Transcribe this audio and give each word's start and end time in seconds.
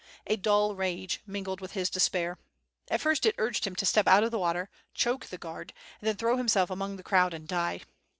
A 0.25 0.35
dull 0.35 0.73
rage 0.75 1.21
mingled 1.27 1.61
with 1.61 1.73
his 1.73 1.87
despair. 1.87 2.39
At 2.89 3.01
first 3.01 3.23
it 3.23 3.35
urged 3.37 3.67
him 3.67 3.75
to 3.75 3.85
step 3.85 4.07
out 4.07 4.23
of 4.23 4.31
the 4.31 4.39
water, 4.39 4.67
choke 4.95 5.27
the 5.27 5.37
guard, 5.37 5.73
and 5.99 6.07
then 6.07 6.15
throw 6.15 6.37
himself 6.37 6.71
among 6.71 6.95
the 6.95 7.03
crowd 7.03 7.35
and 7.35 7.47
die. 7.47 7.81